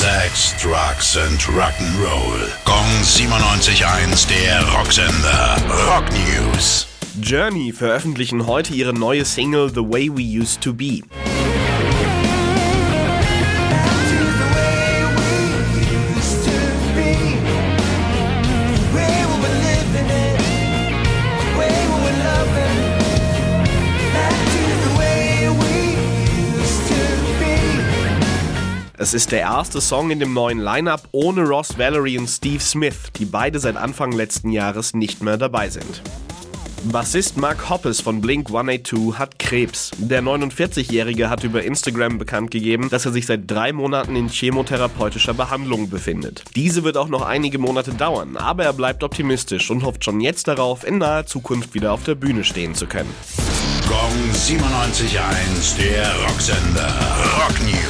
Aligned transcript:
Sex, 0.00 0.54
Drugs 0.58 1.18
and 1.18 1.38
Rock'n'Roll. 1.54 2.48
Gong 2.64 2.86
97.1, 3.02 4.26
der 4.30 4.62
Rocksender. 4.72 5.56
Rock 5.86 6.06
News. 6.12 6.86
Journey 7.20 7.70
veröffentlichen 7.70 8.46
heute 8.46 8.72
ihre 8.72 8.94
neue 8.94 9.26
Single 9.26 9.70
The 9.70 9.82
Way 9.82 10.08
We 10.08 10.40
Used 10.40 10.62
to 10.62 10.72
Be. 10.72 11.02
Es 29.02 29.14
ist 29.14 29.32
der 29.32 29.40
erste 29.40 29.80
Song 29.80 30.10
in 30.10 30.20
dem 30.20 30.34
neuen 30.34 30.58
Lineup 30.58 31.08
ohne 31.12 31.40
Ross 31.40 31.78
Valerie 31.78 32.18
und 32.18 32.28
Steve 32.28 32.60
Smith, 32.60 33.10
die 33.16 33.24
beide 33.24 33.58
seit 33.58 33.78
Anfang 33.78 34.12
letzten 34.12 34.50
Jahres 34.50 34.92
nicht 34.92 35.22
mehr 35.22 35.38
dabei 35.38 35.70
sind. 35.70 36.02
Bassist 36.84 37.38
Mark 37.38 37.70
Hoppes 37.70 38.02
von 38.02 38.20
Blink 38.20 38.48
182 38.48 39.18
hat 39.18 39.38
Krebs. 39.38 39.90
Der 39.96 40.22
49-Jährige 40.22 41.30
hat 41.30 41.44
über 41.44 41.62
Instagram 41.62 42.18
bekannt 42.18 42.50
gegeben, 42.50 42.90
dass 42.90 43.06
er 43.06 43.12
sich 43.12 43.24
seit 43.24 43.50
drei 43.50 43.72
Monaten 43.72 44.16
in 44.16 44.28
chemotherapeutischer 44.28 45.32
Behandlung 45.32 45.88
befindet. 45.88 46.44
Diese 46.54 46.84
wird 46.84 46.98
auch 46.98 47.08
noch 47.08 47.22
einige 47.22 47.58
Monate 47.58 47.94
dauern, 47.94 48.36
aber 48.36 48.64
er 48.64 48.74
bleibt 48.74 49.02
optimistisch 49.02 49.70
und 49.70 49.82
hofft 49.82 50.04
schon 50.04 50.20
jetzt 50.20 50.46
darauf, 50.46 50.86
in 50.86 50.98
naher 50.98 51.24
Zukunft 51.24 51.72
wieder 51.72 51.92
auf 51.92 52.04
der 52.04 52.16
Bühne 52.16 52.44
stehen 52.44 52.74
zu 52.74 52.86
können. 52.86 53.14
Gong 53.88 54.30
97.1, 54.34 55.78
der 55.78 56.06
Rocksender. 56.26 56.94
Rock 57.38 57.62
News. 57.62 57.89